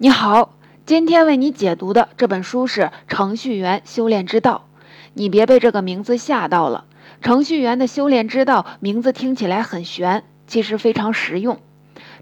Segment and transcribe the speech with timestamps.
[0.00, 0.54] 你好，
[0.86, 4.66] 今天为你解读的这本书是《程序员修炼之道》。
[5.14, 6.84] 你别被这个名字吓到了，
[7.20, 11.58] 程序员的修炼之道名字听起来很玄，其实非常实用。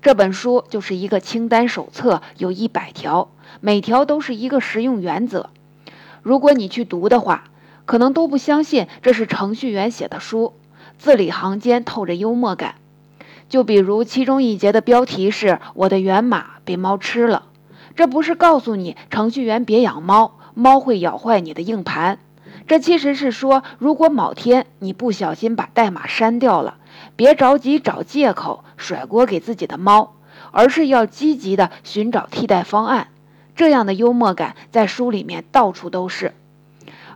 [0.00, 3.28] 这本书就是一个清单手册，有一百条，
[3.60, 5.50] 每条都是一个实用原则。
[6.22, 7.44] 如果你去读的话，
[7.84, 10.54] 可能都不相信这是程序员写的书，
[10.96, 12.76] 字里行间透着幽默感。
[13.50, 17.48] 就比如其中一节的标题是“我的源码被猫吃了”。
[17.96, 22.18] 这不是告诉你程序员别养猫，猫会咬坏你的硬盘。
[22.68, 26.76] 这其实是说，如果某天你不小心把代码删掉了，
[27.16, 30.14] 别着急找借口甩锅给自己的猫，
[30.50, 33.08] 而是要积极的寻找替代方案。
[33.54, 36.34] 这样的幽默感在书里面到处都是。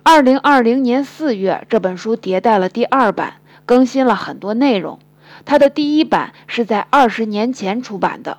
[0.03, 3.35] 二零二零年四月，这本书迭代了第二版，
[3.67, 4.99] 更新了很多内容。
[5.45, 8.39] 它的第一版是在二十年前出版的，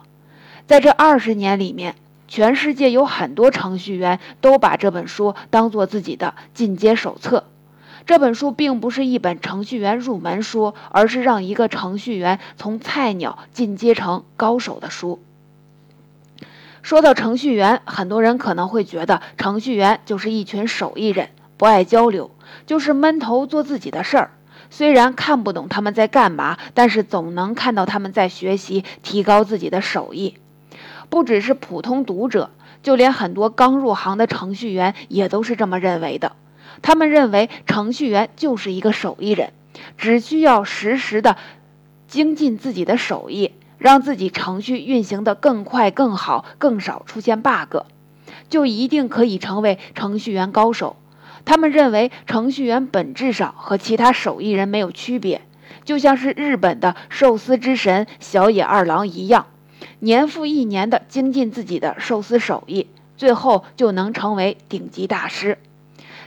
[0.66, 1.94] 在这二十年里面。
[2.32, 7.44] 全世界有很多程序员都把这本书当做自己的进阶手册。
[8.06, 15.20] 这本书并不是一本程序员入门书，而是让一个程序员从菜鸟进阶成高手的书。
[16.82, 22.32] 说到程序员，很多人可能会觉得程序员就是一群手艺人，不爱交流，
[22.66, 24.32] 就是闷头做自己的事儿。
[24.70, 30.38] 虽然看不懂他们在干嘛，但是总能看到他们在学习，提高自己的手艺。
[31.12, 32.52] 不只是普通读者，
[32.84, 36.32] 就连很多刚入行的程序员也都是这么认为的。
[36.82, 39.52] 他们认为程序员就是一个手艺人，
[39.98, 41.36] 只需要实时的
[42.08, 47.80] 精进自己的手艺，让自己程序运行的更快、更好、更少出现 bug，
[48.50, 50.96] 就一定可以成为程序员高手。
[51.44, 55.42] 他们认为程序员本质上和其他手艺人没有区别，
[55.84, 59.48] 就像是日本的寿司之神小野二郎一样。
[60.04, 65.60] 年复一年的精进自己的寿司手艺，最后就能成为顶级大师。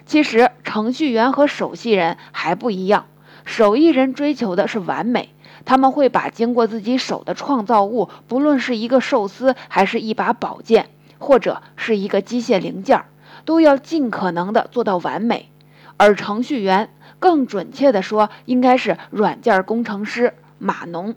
[0.07, 3.07] 其实，程序员和手艺人还不一样。
[3.45, 5.31] 手艺人追求的是完美，
[5.65, 10.89] 他们会把经过自己手的创造物，不论是一个寿司，还是一把宝剑，
[11.19, 13.03] 或者是一个机械零件，
[13.45, 15.51] 都要尽可能的做到完美。
[15.97, 21.17] 而程序员，更准确的说，应该是软件工程师、码农。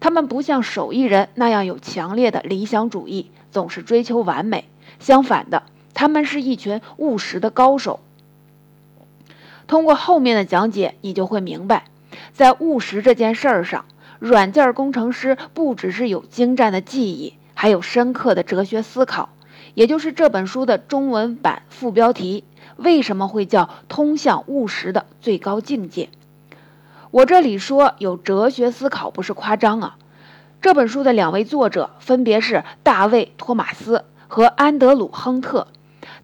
[0.00, 4.68] 他们不像手艺人那样有强烈的理想主义，总是追求完美。
[4.98, 5.62] 相反的，
[5.94, 8.00] 他们是一群务实的高手。
[9.66, 11.84] 通过后面的讲解，你就会明白，
[12.32, 13.84] 在务实这件事儿上，
[14.18, 19.28] 软件工程师不只是有精湛的技艺，还有深刻的哲学思考。
[19.74, 22.42] 也就是这本书的中文版副标题：
[22.76, 26.08] 为什么会叫通向务实的最高境界？
[27.10, 29.96] 我这里说有哲学思考不是夸张啊！
[30.60, 35.68] 这本书的两位作者分别是大卫·托马斯和安德鲁·亨特，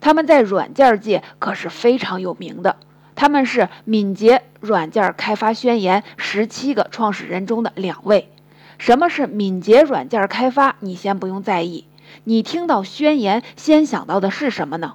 [0.03, 2.77] 他们在软件界可是非常有名的。
[3.15, 8.29] 他们是敏捷软件开发宣言十七个创始人中的两位。
[8.77, 10.77] 什么是敏捷软件开发？
[10.81, 11.87] 你先不用在意。
[12.25, 14.93] 你听到宣言，先想到的是什么呢？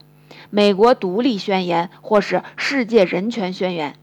[0.51, 3.95] 美国独立宣言，或是世界人权宣言？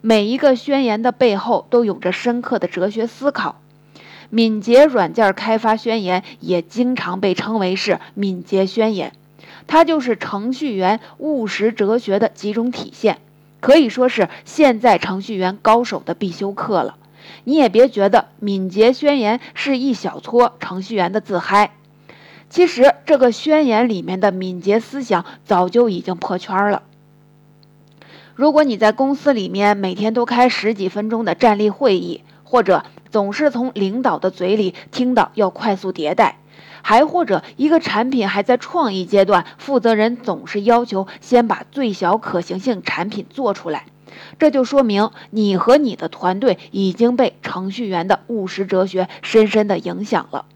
[0.00, 3.60] 每一个宣言的背后都有着深刻的哲学思考。
[4.30, 9.12] 敏捷软件开发宣言也经常被称为是敏捷宣言，
[9.66, 13.18] 它就是程序员务实哲学的集中体现，
[13.58, 16.96] 可以说是现在程序员高手的必修课了。
[17.44, 21.72] 你也别觉得敏捷宣言是一小撮程序员的自嗨，
[22.48, 26.82] 其实这个宣言里面的敏捷思想早就已经破圈了。
[28.34, 36.38] 如果你在公司里面每天都开十几分钟的站立会议，或者总是从领导的嘴里听到要快速迭代，
[36.82, 43.86] 还或者一个产品还在创意阶段，负责人总是要求先把最小可行性产品做出来，
[44.38, 50.46] 这就说明你和你的团队已经被程序员的务实哲学深深的影响了。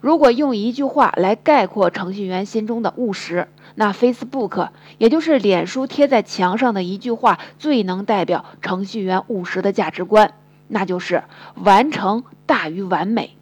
[0.00, 3.48] 如果用一句话来概括程序员心中的务实，
[3.80, 10.34] 那 Facebook，也就是脸书贴在墙上的一句话，最能代表程序员务实的价值观，
[10.66, 11.22] 那就是
[11.54, 13.36] 完成大于完美。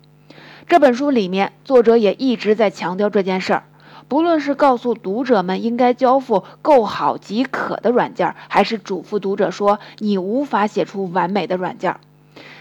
[0.69, 3.65] 这本书里面，作者也一直在强调这件事儿，
[4.09, 11.97] 不论是告诉读者们应该交付够好即可的软件，还是嘱咐读者说你无法写出完美的软件。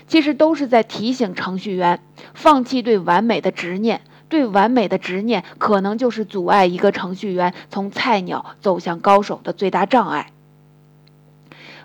[0.07, 1.99] 其实都是在提醒程序员
[2.33, 10.31] 放弃对完美的执念，对完美的执念可能就是阻碍一个程序员从菜鸟走向高手的最大障碍。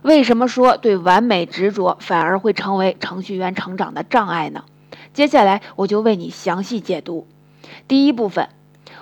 [0.02, 4.64] 为什么说对完美执着反而会成为程序员成长的障碍呢？
[5.12, 7.26] 接下来我就为你详细解读。
[7.86, 8.48] 第一部分，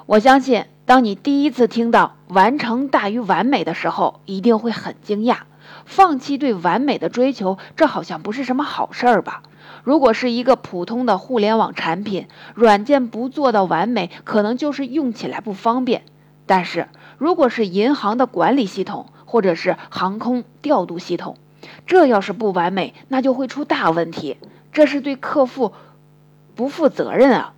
[0.06, 5.38] 我相信，当你第一次听到“完成大于完美”的时候，一定会很惊讶。
[5.84, 9.42] 放弃对完美的追求，这好像不是什么好事儿吧？
[9.88, 16.02] 如果是一个普通的互联网产品，软件不做到完美，可能就是用起来不方便。
[16.44, 21.38] 但是如果是银行的管理系统，或者是航空调度系统，
[21.86, 24.36] 这要是不完美，那就会出大问题。
[24.74, 25.72] 这是对客户
[26.54, 27.54] 不负责任啊！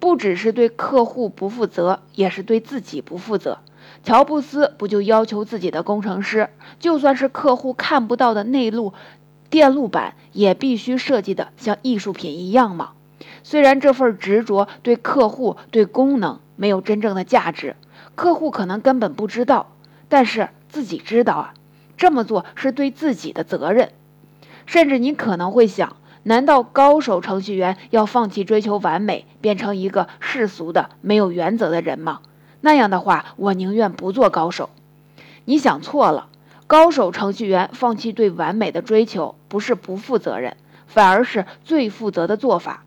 [0.00, 3.58] 不只是对客户不负责，也是对自己不负责。
[4.02, 6.48] 乔布斯不就要求自己的工程师，
[6.80, 8.94] 就算是客户看不到的内路
[9.52, 12.92] 电路板，也必须设计的像艺术品一样吗？
[13.42, 17.76] 虽然这份执着对客户、对功能没有真正的价值，
[18.14, 19.72] 客户可能根本不知道，
[20.08, 21.54] 但是自己知道啊。
[21.98, 23.90] 这么做是对自己的责任。
[24.64, 25.96] 甚至你可能会想。
[26.22, 32.20] 难道高手程序员要放弃追求完美，变成一个世俗的、没有原则的人吗？
[32.62, 34.70] 那样的话，我宁愿不做高手。
[35.44, 36.28] 你想错了，
[36.72, 42.82] 高手程序员放弃对完美的追求，不是不负责任，反而是最负责的做法。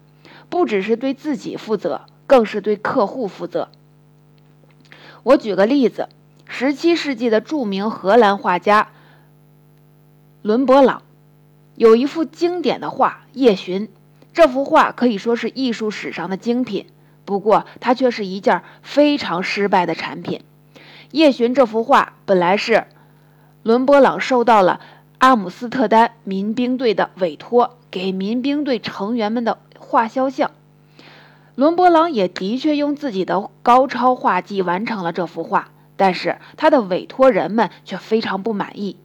[0.50, 3.70] 不只是对自己负责，更是对客户负责。
[5.22, 6.10] 我举个例子，
[6.48, 8.88] 十七世纪的著名荷兰画家
[10.42, 11.04] 伦勃朗。
[11.76, 13.88] 有一幅经典的画《夜巡》，
[14.34, 16.88] 这幅画可以说是艺术史上的精品。
[17.24, 20.42] 不过，它却是一件非常失败的产品。
[21.12, 22.88] 《夜巡》这幅画本来是
[23.66, 24.80] 伦勃朗受到了
[25.18, 30.52] 阿姆斯特丹民兵队的委托，给民兵队成员们的画肖像。
[31.56, 38.98] 伦勃朗也的确用自己的高超画技完成了这幅画，但是他的委托人们却非常不满意。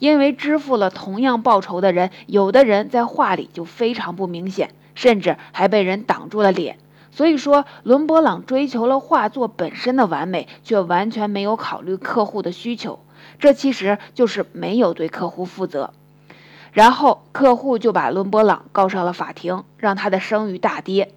[0.00, 6.78] 因为支付了同样报酬的人，有的人在画里就非常不明显，甚至还被人挡住了脸。
[7.12, 12.98] 所以说，伦勃朗追求了画作本身的完美，却完全没有考虑客户的需求，
[13.40, 15.92] 这其实就是没有对客户负责。
[16.72, 21.12] 然后客户就把伦勃朗告上了法庭，让他的声誉大跌，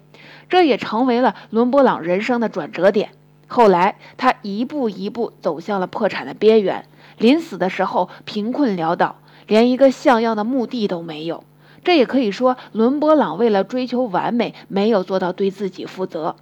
[0.48, 3.10] 这也成为了伦勃朗人生的转折点。
[3.46, 6.86] 后来，他一步一步走向了破产的边缘。
[7.18, 9.16] 临死的时候贫困潦倒，
[9.46, 11.44] 连一个像样的墓地都没有。
[11.84, 16.34] 这也可以说，伦勃朗为了追求完美，没有做到对自己负责。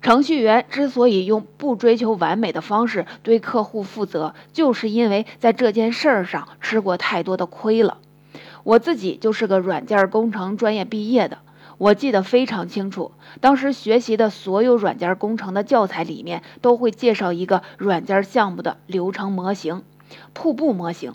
[0.00, 7.98] 程序员之所以用不追求完美的方式对客户负责，就是因为在这件事儿上吃过太多的亏了。
[8.62, 11.38] 我自己就是个软件工程专业毕业的。
[11.78, 19.84] 我记得非常清楚，当时学习的所有软件工程的教材里面都会介绍一个软件项目的流程模型——
[20.34, 21.14] 瀑布模型。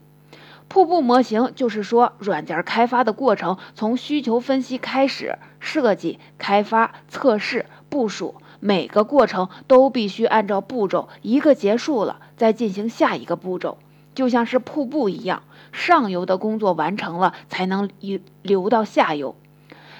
[0.69, 13.77] 瀑布模型就是说，软件开发的过程从需求分析开始，设计、开发、测试、部署，每个过程都必须按照步骤，一个结束了再进行下一个步骤，
[14.15, 15.43] 就像是瀑布一样，
[15.73, 19.35] 上游的工作完成了，才能流流到下游。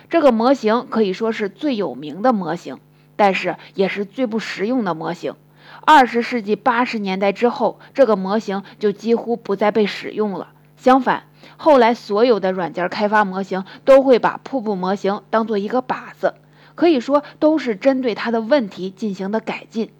[0.09, 2.79] 这个模型可以说是最有名的模型，
[3.17, 5.35] 但是也是最不实用的模型。
[5.81, 10.51] 二十世纪八十年代之后，这个模型就几乎不再被使用了。
[10.77, 11.23] 相反，
[11.57, 16.35] 后来所有的软件开发模型都会把瀑布模型当做一个靶子，
[16.75, 19.91] 可以说都是针对它的问题进行的改进。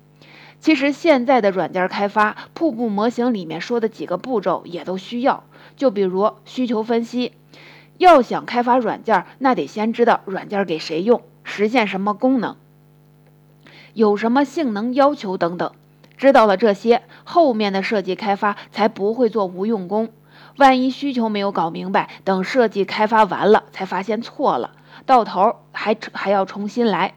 [0.60, 5.44] 其实现在的软件开发，瀑布模型里面说的几个步骤也都需要，
[5.76, 7.34] 就比如需求分析。
[7.98, 12.56] 要想开发软件，那得先知道软件给谁用，实现什么功能，
[13.94, 15.72] 有什么性能要求等等。
[16.18, 20.10] 知道了这些，后面的设计开发才不会做无用功。
[20.58, 24.72] 万一需求没有搞明白，等设计开发完了才发现错了，
[25.06, 27.14] 到头还还要重新来，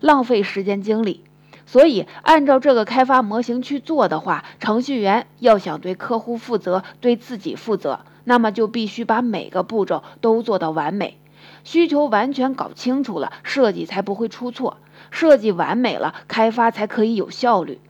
[0.00, 1.24] 浪费时间精力。
[1.66, 8.00] 所以，按照这个开发模型去做的话，程序员要想对客户负责，对自己负责。
[8.24, 11.18] 那么就必须把每个步骤都做到完美，
[11.64, 14.78] 需求完全搞清楚了，设计才不会出错；
[15.10, 17.80] 设计完美了，开发才可以有效率。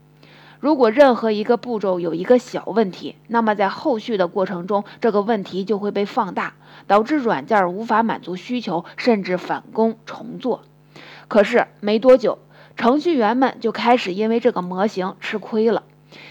[0.61, 6.55] 如果任何一个步骤有一个小问题，那么在后续的过程中，这个问题就会被放大，
[6.87, 10.62] 导致软件无法满足需求，甚至返工重做。
[11.29, 12.38] 可是没多久，
[12.77, 15.85] 程序员们就开始因为这个模型吃亏了。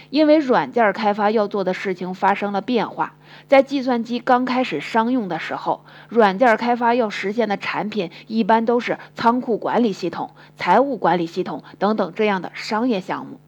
[0.09, 3.13] 因为软件开发要做的事情发生了变化，
[3.47, 13.39] 在计算机刚开始商用的时候，软件开发要实现的产品一般都是仓库管理系统、财务管理系统等等这样的商业项目，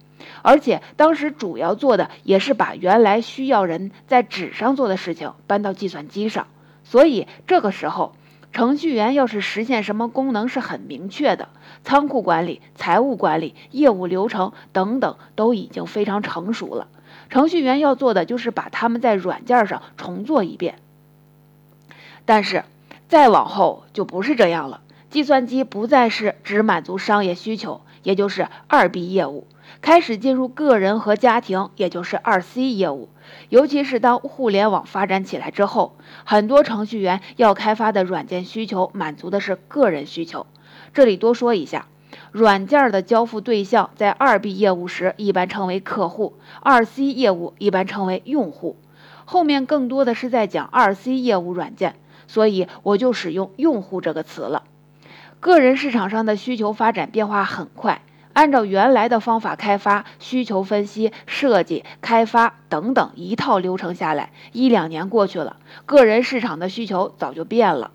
[0.41, 6.47] 而且当时主要做的也是把原来需要人在纸上做的事情搬到计算机上，
[6.83, 8.13] 所以这个时候。
[8.51, 11.49] 程序员要是实现什么功能是很明确的，
[11.83, 16.87] 仓库管理、财务管理、业务流程等等都已经非常成熟了。
[17.29, 20.79] 程序员要做的就是把它们在软件上重做一遍。
[22.25, 22.63] 但是
[23.07, 29.45] 再往后就不是这样了，计算机不再是只满足商业需求，也就是二 B 业务，
[29.81, 33.09] 开始进入个人和家庭，也就是二 C 业务。
[33.49, 35.95] 尤其是当互联网发展起来之后，
[36.25, 40.45] 很多程序员要开发的软件需求满足的是个人需求。
[40.93, 41.87] 这里多说一下，
[42.31, 48.75] 软件的交付对象在二 B 业务时一般称为客户，二 C 业务一般称为用户。
[49.25, 51.95] 后面更多的是在讲二 C 业务软件，
[52.27, 54.63] 所以我就使用“用户”这个词了。
[55.39, 58.01] 个人市场上的需求发展变化很快。
[58.33, 67.91] 按照原来的方法开发、需求分析、设计、开发等等一套流程下来，一两年过去了，个人市场的需求早就变了，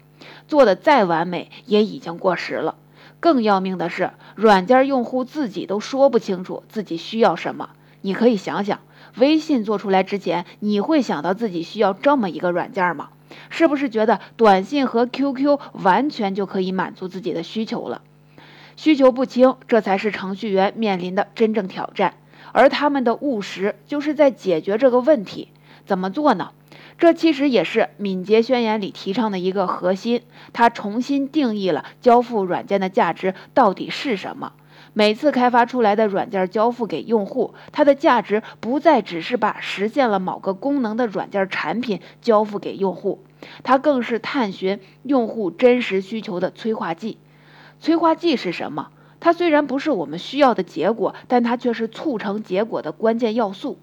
[0.46, 2.74] 做的再完美也已经过时了。
[3.20, 7.70] 更要命的是，软件用户自己都说不清楚自己需要什么。
[8.02, 8.80] 你可以想想，
[9.16, 13.08] 微信做出来之前，你会想到自己需要这么一个软件吗？
[13.48, 18.02] 是不是觉得短信和 QQ 完全就可以满足自己的需求了？
[18.76, 22.14] 需求不清，这才是程序员面临的真正挑战。
[22.52, 25.48] 而他们的务实，就是在解决这个问题。
[25.86, 26.50] 怎么做呢？
[26.96, 30.22] 这其实也是敏捷宣言里提倡的一个核心。
[30.52, 34.52] 它重新定义了交付软件的价值到底是什么。
[34.92, 43.24] 每次开发出来的软件交付给用户，它的价值不再只是把实现了某个功能的软件产品交付给用户，
[43.64, 47.18] 它更是探寻用户真实需求的催化剂。
[47.84, 48.88] 催化剂是什么？
[49.20, 53.78] 它虽然不是我们需要的结果，但它却是促成结果的关键要素。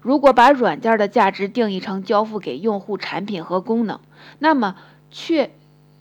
[0.00, 3.98] 如果把软件的价值定义成交付给用户产品和功能，
[4.38, 4.76] 那么
[5.10, 5.50] 却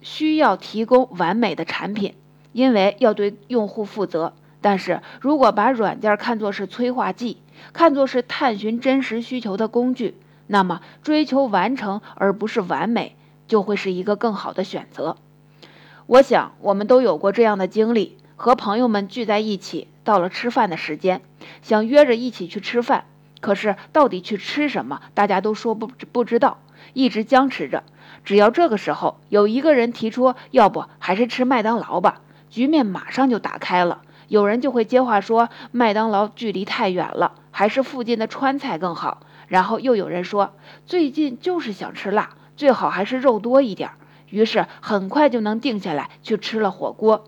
[0.02, 2.14] 需要提供完美的产品，
[2.52, 4.34] 因为要对用户负责。
[4.62, 7.38] 但是如果把软件看作是催化剂，
[7.74, 13.16] 看作是探寻真实需求的工具，那么追求完成而不是完美，
[13.48, 15.18] 就会是一个更好的选择。
[16.14, 21.24] 我想，我们都有过这样的经历：和朋友们聚在一起，到了吃饭的时间，
[21.64, 23.06] 想约着一起去吃饭，
[23.42, 26.60] 可是到底去吃什么，大家都说不不知道，
[26.94, 27.82] 一直僵持着。
[28.24, 34.04] 只要这个时候有一个人提出，要不还是吃麦当劳吧，局面马上就打开了。
[34.28, 39.22] 有人就会接话说，麦当劳距离太远了，还是附近的川菜更好。
[39.48, 40.54] 然后又有人说，
[40.86, 43.96] 最近就是想吃辣，最好还是肉多一点儿。
[44.34, 47.26] 于是很快就能定下来去吃了火锅。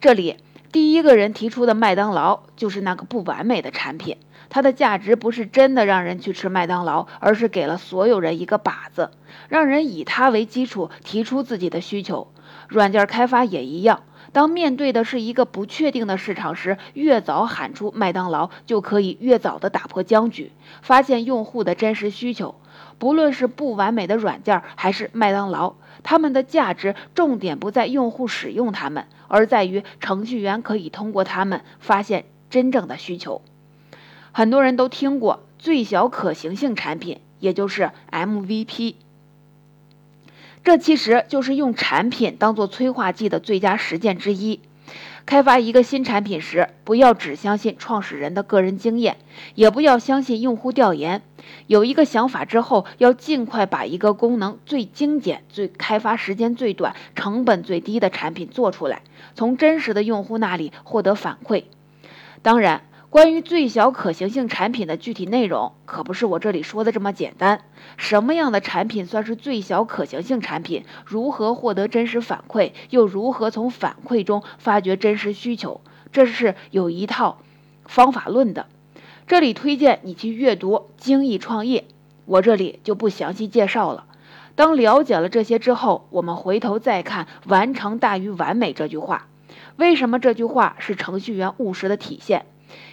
[0.00, 0.36] 这里
[0.70, 9.10] 第一个人提出的麦当劳就是那个不完美的产品，它的价值不是真的让人去吃麦当劳，而是给了所有人一个靶子，
[9.48, 12.32] 让人以它为基础提出自己的需求。
[12.68, 22.59] 软件开发也一样，当面对的是一个不确定的市场时，越早喊出麦当劳，就可以越早的打破僵局，发现用户的真实需求。
[23.00, 33.40] 不论是不完美的软件还是麦当劳，他们的价值重点不在用户使用它们，而在于程序员可以通过它们发现真正的需求。
[34.32, 38.96] 很多人都听过最小可行性产品，也就是 MVP，
[40.62, 44.60] 这其实就是用产品当做催化剂的最佳实践之一。
[45.30, 49.16] 开发一个新产品时，不要只相信创始人的个人经验，
[49.54, 51.22] 也不要相信用户调研。
[51.68, 59.02] 有一个想法之后，要尽快把一个功能最精简、最开发时间最短、成本最低的产品做出来，
[59.36, 61.62] 从真实的用户那里获得反馈。
[62.42, 62.82] 当然。
[63.10, 67.62] 关于最小可行性产品的具体内容，可不是我这里说的这么简单。
[67.96, 70.84] 什么样的产品算是最小可行性产品？
[71.04, 72.70] 如何获得真实反馈？
[72.90, 75.80] 又如何从反馈中发掘真实需求？
[76.12, 77.38] 这是有一套
[77.84, 78.66] 方法论的。
[79.26, 81.80] 这里推荐你去阅读《精益创业》，
[82.26, 84.04] 我这里就不详细介绍了。
[84.54, 89.26] 当了解了这些之后，我们回头再看“完成大于完美”这句话。
[89.74, 92.46] 为什么这句话是程序员务实的体现？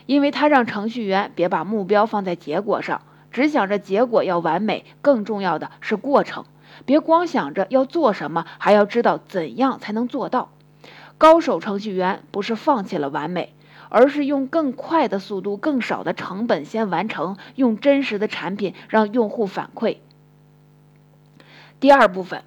[0.06, 6.46] 因为它让程序员别把目标放在结果上，只想着结果要完美，更重要的是过程。
[6.86, 10.50] 别光想着要做什么，还要知道怎样才能做到。
[11.18, 13.54] 高手程序员不是放弃了完美，
[13.90, 19.98] 而是用更快的速度、更少的成本先完成，用真实的产品让用户反馈。
[21.80, 22.44] 第二部分，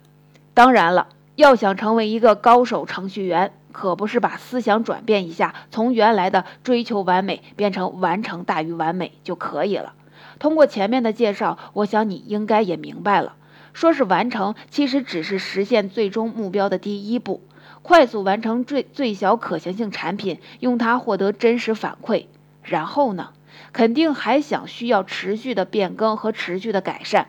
[0.54, 3.52] 当然了，要想成为一个高手程序员。
[3.72, 9.94] 可不是把思想转变一下，从原来的追求完美变成完成大于完美就可以了。
[10.38, 13.36] 通过前面的介绍，我想你应该也明白了。
[13.72, 17.42] 说是完成，其实只是实现最终目标的第一步。
[17.82, 22.26] 快速完成最最小可行性产品，用它获得真实反馈。
[22.62, 23.30] 然后呢，
[23.72, 27.28] 肯定还想需要持续的变更和持续的改善。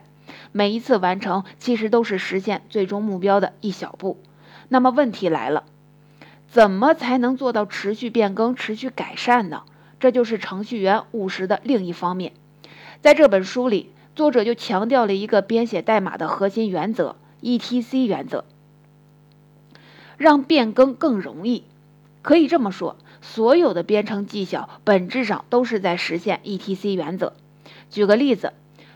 [0.51, 4.17] 每一次完成，其实都是实现最终目标的一小步。
[4.67, 5.63] 那么问题来了，
[6.51, 9.63] 怎么才能做到持续变更、持续改善呢？
[10.01, 12.33] 这就是程序员务实的另一方面。
[12.99, 18.43] 在这本书里，作者就强调了一个编写代码的核心原则 ——ETC 原则，
[20.17, 21.63] 让变更更容易。
[22.21, 27.31] 可以这么说，所有的编程技巧本质上都是在实现 ETC 原则。
[27.89, 28.51] 举个例子。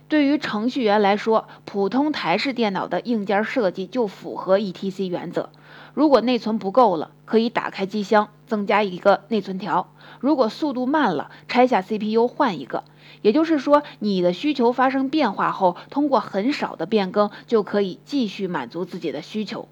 [0.07, 5.49] 对于程序员来说，普通台式电脑的硬件设计就符合 ETC 原则。
[5.95, 9.87] 如果内存不够了，可以打开机箱增加一个内存条；
[10.19, 12.83] 如果速度慢了，拆下 CPU 换一个。
[13.21, 19.69] 也就是说，你的需求发生变化后，通过很少的变更就可以继续满足自己的需求，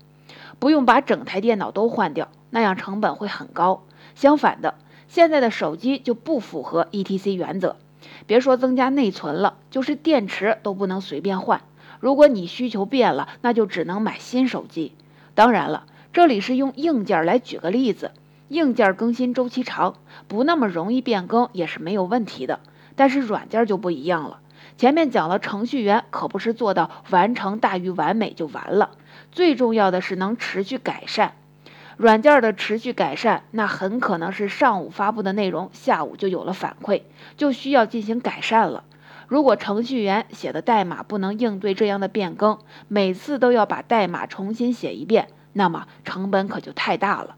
[0.60, 3.84] 不用把整台电脑都换掉，那样成本会很高。
[4.16, 4.76] 相反的，
[5.10, 7.76] 现在的手机就不符合 ETC 原则。
[8.26, 11.62] 别说增加内存了，就是电池都不能随便换。
[12.00, 14.94] 如果你需求变了，那就只能买新手机。
[15.36, 18.12] 当然了，这里是用硬件来举个例子，
[18.50, 19.96] 硬件更新周期长，
[20.28, 22.60] 不那么容易变更也是没有问题的。
[22.96, 24.40] 但是软件就不一样了。
[24.78, 28.92] 前面讲了，程序员可不是做到完成大于完美就完了，
[29.32, 31.34] 最重要的是能持续改善。
[31.98, 37.02] 软件的持续改善，那很可能是上午发布的内容，下午就有了反馈，
[37.38, 38.84] 就需要进行改善了。
[39.28, 47.36] 如果程序员写的代码不能应对这样的变更，每次都要把代码重新写一遍，那么成本可就太大了。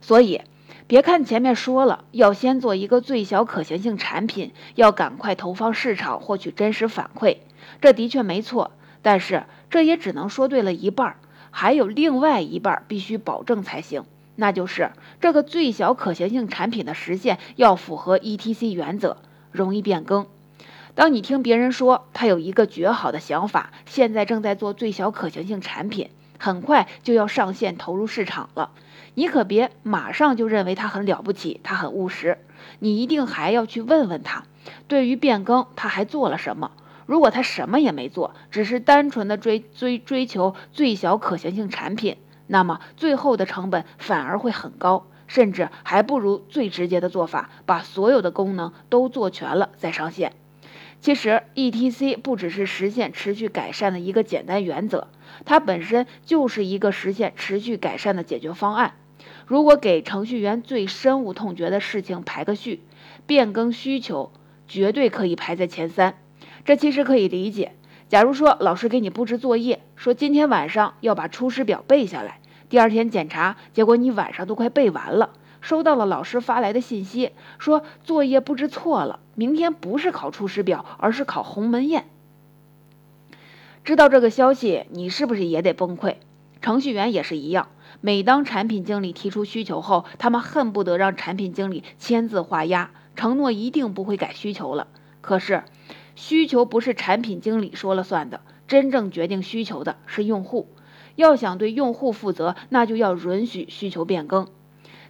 [0.00, 0.42] 所以，
[0.86, 7.38] 别看前面说了要先做一个最小可行性产品，要赶快投放市场，获取真实反馈，
[7.80, 8.70] 这的确没错，
[9.02, 11.16] 但是这也只能说对了一半儿。
[11.50, 14.04] 还有另外一半必须保证才行，
[14.34, 19.16] 那就是这个最小可行性产品的实现要符合 ETC 原则，
[19.50, 20.26] 容易变更。
[20.94, 28.70] 当你听别人说他有一个绝好的想法，现在正在做最小可行性产品，很快就要上线投入市场了，
[29.14, 32.38] 你可别马上就认为他很了不起，他很务实。
[32.78, 34.44] 你一定还要去问问他，
[34.88, 36.72] 对于变更他还做了什么。
[37.06, 42.16] 如果他什么也没做，只是单纯的追追追求最小可行性产品，
[42.48, 50.32] 那么最后的成本反而会很高，甚至还不如最直接的做法，把所有的功能都做全了再上线。
[51.06, 55.06] 其实，ETC 不只是实现持续改善的一个简单原则，
[55.44, 58.94] 它本身就是一个实现持续改善的解决方案。
[59.46, 62.82] 如果给程序员最深恶痛绝的事情排个序，
[63.24, 64.32] 变更需求
[64.66, 66.16] 绝对可以排在前三。
[66.64, 67.74] 这其实可以理解。
[68.08, 75.30] 假如说老师给你布置作业，说今天晚上要把《出师表》背下来，第二天检查，结果你晚上都快背完了，
[75.66, 82.02] 收到了老师发来的信息，说作业布置错了，明天不是考《出师表》，而是考《鸿门宴》。
[83.82, 86.18] 知道这个消息，你是不是也得崩溃？
[86.62, 87.66] 程序员也是一样。
[88.00, 94.86] 每当产品经理提出需求后，他们恨不得让产品经理签字画押，承诺一定不会改需求了。
[95.20, 95.64] 可是。
[96.14, 100.68] 需求不是产品经理说了算的，真正决定需求的是用户。
[101.16, 104.46] 要想对用户负责，那就要允许需求变更。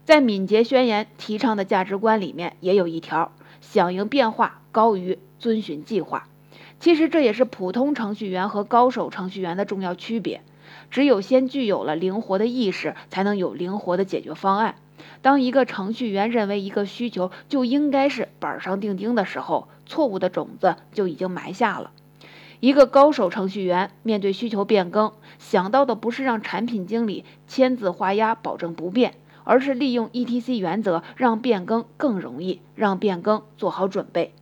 [0.07, 6.29] 在敏捷宣言提倡的价值观里面，也有一条：响应变化高于遵循计划。
[6.79, 10.43] 其实这也是普通程序员和高手程序员的重要区别。
[10.93, 14.77] 只有先具有了灵活的意识，才能有灵活的解决方案。
[15.23, 21.91] 当一个程序员认为一个需求就应该是板上钉钉的时候，错误的种子就已经埋下了。
[22.61, 29.15] 一个高手程序员面对需求变更，想到的不是让产品经理签字画押保证不变，
[29.47, 34.35] 而是利用 ETC 原则让变更更容易，让变更做好准备。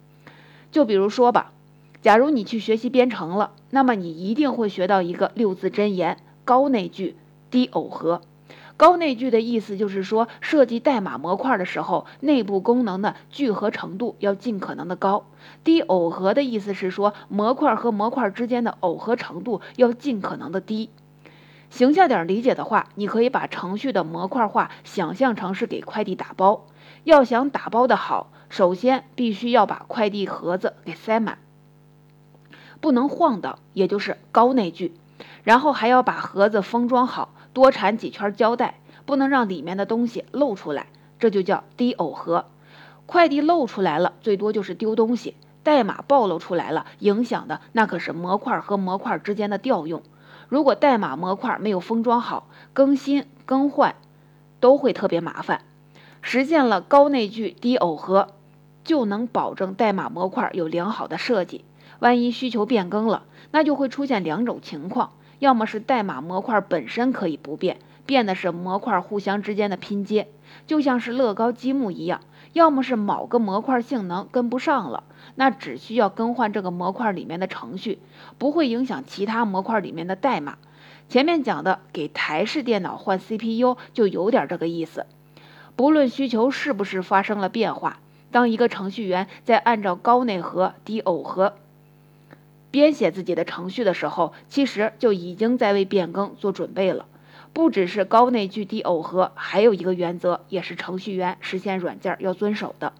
[0.73, 1.53] 就比如说吧，
[2.01, 7.17] 假如你去学习编程了，那么你一定会学到一个六字真言：高内聚，
[7.51, 8.23] 低耦合。
[8.77, 15.27] 高内聚的意思就是说，设计代码模块的时候，内部功能的聚合程度要尽可能的高。
[15.63, 20.91] 低耦合的意思是说，模块和模块之间的耦合程度要尽可能的低。
[21.75, 26.67] 形象点理解的话，你可以把程序的模块化想象成是给快递打包。
[27.03, 31.39] 要想打包的好，首先必须要把快递盒子给塞满，
[32.81, 34.95] 不能晃荡，也就是高内聚。
[35.43, 37.35] 然后还要把盒子封装好。
[37.53, 40.87] 多缠几圈胶带，不能让里面的东西露出来，
[41.19, 42.47] 这就叫低耦合。
[43.07, 45.35] 快递露出来了，最多就是丢东西；
[45.65, 50.05] 代码暴露出来了，影响的那可是模块和模块之间的调用。
[50.49, 53.95] 如果代码模块没有封装好，更新更换
[54.61, 55.63] 都会特别麻烦。
[56.21, 58.29] 实现了高内聚低耦合，
[58.83, 61.65] 就能保证代码模块有良好的设计。
[62.01, 70.29] 万一需求变更了，那就会出现两种情况：要么是代码模块本身可以不变，变的是模块互相之间的拼接，
[70.67, 72.21] 就像是乐高积木一样；
[72.55, 75.03] 要么是某个模块性能跟不上了，
[75.35, 77.99] 那只需要更换这个模块里面的程序，
[78.39, 80.57] 不会影响其他模块里面的代码。
[81.09, 85.05] 前面讲的给台式电脑换 CPU 就有点这个意思。
[85.75, 87.99] 不论需求是不是发生了变化，
[88.31, 91.55] 当一个程序员在按照高内核、低耦合
[92.71, 97.07] 编写自己的程序的时候，其实就已经在为变更做准备了。
[97.55, 102.93] 不只是高内聚低耦合，还有一个原则，也是程序员实现软件要遵守的，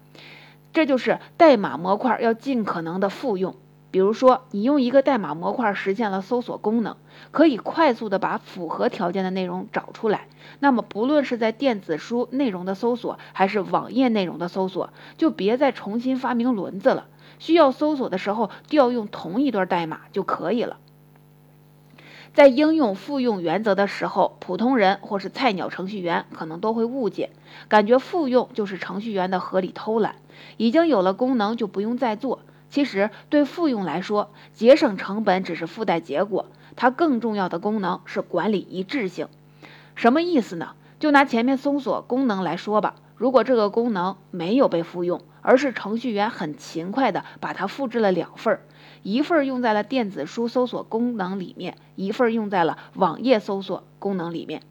[0.71, 3.55] 这就是代码模块要尽可能的复用。
[3.91, 6.95] 比如说，你用一个代码模块实现了搜索功能，
[7.31, 10.27] 可以快速的把符合条件的内容找出来。
[10.59, 17.07] 那么，不论是在电子书内容的搜索，还是网页内容的搜索，就别再重新发明轮子了。
[17.39, 20.77] 需要搜索的时候，调用同一段代码就可以了。
[22.35, 27.29] 在应用复用原则的时候，普通人或是菜鸟程序员可能都会误解，
[27.69, 30.15] 感觉复用就是程序员的合理偷懒，
[30.57, 32.41] 已经有了功能就不用再做。
[32.69, 39.29] 其实，对复用来说，节省成本只是附带结果，它更重要的功能是管理一致性。
[39.95, 40.73] 什么意思呢？
[40.99, 48.61] 就拿前面搜索功能来说吧，如果这个功能没有被复用，而是程序员很勤快的把它复制了两份儿，
[49.03, 54.61] 一份儿用在了电子书搜索功能里面，一份儿用在了网页搜索功能里面。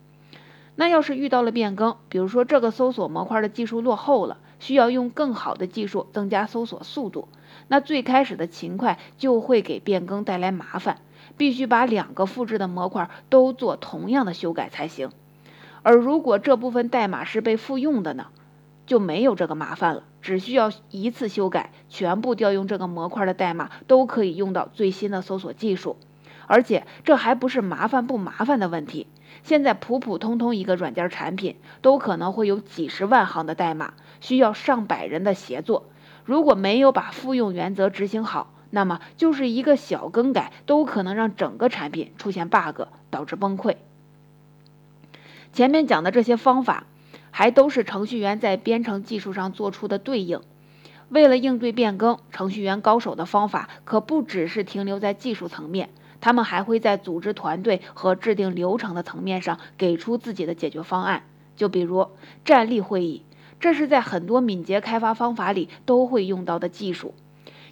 [0.76, 7.28] 那要是遇到了变更，比如说这个搜索模块的技术落后了，需要用更好的技术增加搜索速度。
[7.68, 10.98] 那最开始的勤快就会给变更带来麻烦，
[11.36, 15.10] 必须把两个复制的模块都做同样的修改才行。
[15.84, 18.28] 而如果这部分代码是被复用的呢，
[18.86, 25.98] 就没有这个麻烦了，只需要一次修改，全部调用这个模块的代码都可以用到最新的搜索技术。
[26.46, 29.06] 而且这还不是麻烦不麻烦的问题，
[29.42, 35.84] 现在普普通通一个软件产品都可能会有几十万行的代码，需要上百人的协作。
[36.24, 43.76] 如果没有把复用原则执行好，那么就是一个小更改都可能让整个产品出现 bug，导致崩溃。
[45.54, 46.84] 前面讲的这些方法，
[47.30, 50.40] 还都是程序员在编程技术上做出的对应。
[51.10, 55.90] 为了应对变更，程序员高手的方法可不只是停留在技术层面，
[56.20, 61.22] 他们还会在组织团队和制定流程的层面上给出自己的解决方案。
[61.54, 62.08] 就比如
[62.44, 63.22] 站立会议。
[63.60, 67.14] 这是在很多敏捷开发方法里都会用到的技术。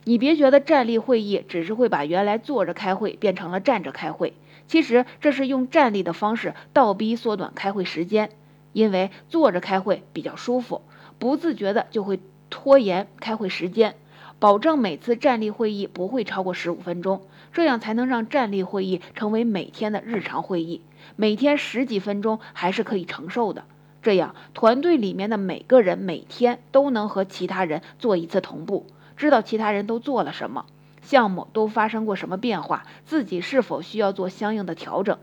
[0.04, 4.32] 你别觉得站立会议只是会把原来坐着开会变成了站着开会，
[4.68, 8.30] 其实这是用站立的方式倒逼缩短开会时间。
[8.72, 10.80] 因为坐着开会比较舒服，
[11.18, 13.96] 不自觉的就会拖延开会时间。
[14.38, 17.20] 保证每次站立会议不会超过十五分钟，
[17.52, 20.80] 这样才能让站立会议成为每天的日常会议。
[21.16, 23.64] 每天十几分钟还是可以承受的。
[24.02, 28.86] 这样，团队里面的每个人每天都能和其他人做一次同步，
[29.18, 30.64] 知道其他人都做了什么，
[31.02, 35.18] 项目都发生过什么变化，自己是否需要做相应的调整。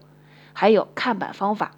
[0.53, 1.71] 还有看板方法，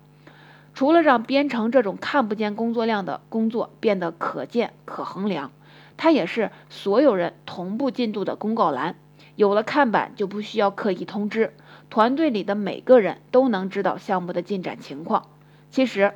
[0.74, 5.52] 除了让编程这种看不见工作量的工作变得可见可衡量，
[5.96, 8.96] 它也是所有人同步进度的公告栏。
[9.36, 11.54] 有了看板，就不需要刻意通知，
[11.90, 15.28] 团队里的每个人都能知道项目的进展情况。
[15.70, 16.14] 其实。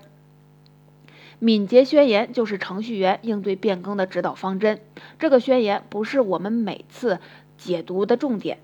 [1.38, 4.80] 敏捷宣言就是程序员应对变更的指导方针。
[5.20, 7.20] 这个宣言不是我们每次
[7.58, 8.60] 解读的重点，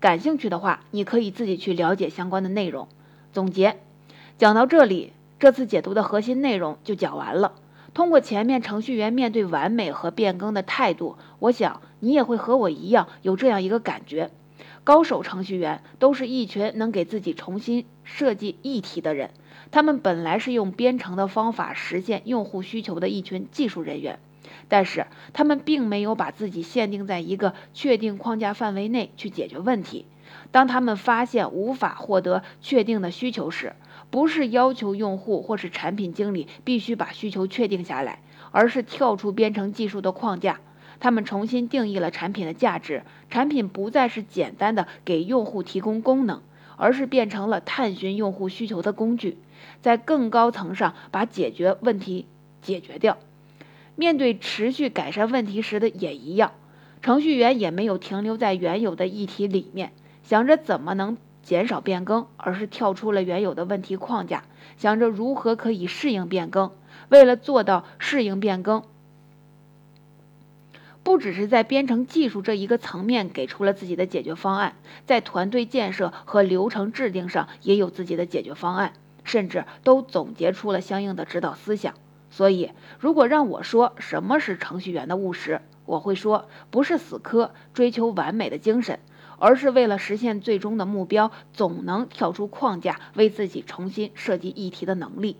[0.00, 2.88] 感兴趣的话，你可以自己去了解相关的内容。
[3.32, 3.76] 总结，
[4.38, 7.52] 讲到这里，这次解读的核心内容就讲完了。
[7.94, 14.30] 通过前面程序员面对完美和变更的态度，我想你也会和我一样有这样一个感觉：
[14.82, 19.30] 高手程序员都是一群能给自己重新设计议题的人。
[19.70, 24.18] 他们本来是用编程的方法实现用户需求的一群技术人员，
[24.68, 30.06] 但是他们并没有把自己限定在一个确定框架范围内去解决问题。
[30.50, 33.74] 当他们发现无法获得确定的需求时，
[34.10, 40.60] 不是要求用户或是产品经理必须把需求确定下来，而是跳出编程技术的框架，
[41.00, 43.02] 他们重新定义了产品的价值。
[43.30, 46.42] 产品不再是简单的给用户提供功能，
[46.76, 49.38] 而是变成了探寻用户需求的工具。
[49.80, 52.26] 在更高层上把解决问题
[52.60, 53.18] 解决掉。
[53.94, 56.52] 面对持续改善问题时的也一样，
[57.02, 64.44] 程序员也没有停留在原有的议题里面，想着怎么能减少变更，而是跳出了原有的问题框架，
[64.76, 66.70] 想着如何可以适应变更。
[67.08, 68.84] 为了做到适应变更，
[71.02, 81.94] 不只是在编程技术这一个层面给出了自己的解决方案，在团队建设和流程制定上也有自己的解决方案，甚至都总结出了相应的指导思想。
[82.32, 89.00] 所以，如果让我说什么是程序员的务实，我会说，不是死磕追求完美的精神，
[89.38, 95.36] 而是为了实现最终的目标，总能跳出框架，为自己重新设计议题的能力。